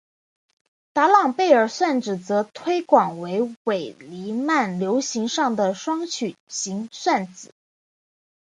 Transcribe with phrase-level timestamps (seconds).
[0.93, 7.51] 达朗贝尔算子则推广为伪黎曼流形上的双曲型算子。